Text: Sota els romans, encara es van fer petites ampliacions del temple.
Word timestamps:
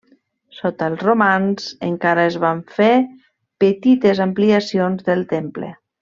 Sota 0.59 0.85
els 0.91 1.01
romans, 1.07 1.67
encara 1.89 2.23
es 2.31 2.37
van 2.47 2.63
fer 2.79 2.89
petites 3.65 4.23
ampliacions 4.29 5.07
del 5.11 5.21
temple. 5.39 5.71